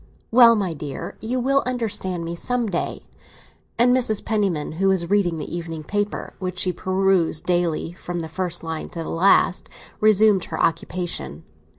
"Well, 0.31 0.55
my 0.55 0.73
dear, 0.73 1.15
you 1.21 1.39
will 1.39 1.61
understand 1.67 2.25
me 2.25 2.33
some 2.33 2.65
day!" 2.65 3.03
And 3.77 3.95
Mrs. 3.95 4.25
Penniman, 4.25 4.71
who 4.79 4.87
was 4.89 5.11
reading 5.11 5.37
the 5.37 5.55
evening 5.55 5.83
paper, 5.83 6.33
which 6.39 6.57
she 6.57 6.73
perused 6.73 7.45
daily 7.45 7.93
from 7.93 8.21
the 8.21 8.27
first 8.27 8.63
line 8.63 8.89
to 8.89 9.03
the 9.03 9.09
last, 9.09 9.69
resumed 9.99 10.45
her 10.45 10.59
occupation. 10.59 11.43